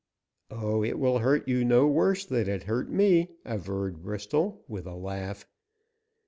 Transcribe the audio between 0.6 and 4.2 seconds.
it will hurt you no worse than it hurt me," averred